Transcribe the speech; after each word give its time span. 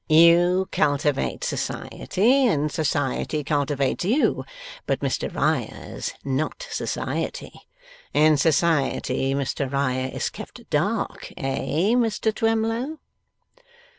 You 0.09 0.67
cultivate 0.71 1.43
society 1.43 2.47
and 2.47 2.71
society 2.71 3.43
cultivates 3.43 4.03
you, 4.03 4.45
but 4.87 5.01
Mr 5.01 5.31
Riah's 5.31 6.15
not 6.25 6.65
society. 6.71 7.67
In 8.11 8.35
society, 8.35 9.35
Mr 9.35 9.71
Riah 9.71 10.07
is 10.07 10.31
kept 10.31 10.67
dark; 10.71 11.31
eh, 11.37 11.91
Mr 11.93 12.33
Twemlow? 12.33 12.97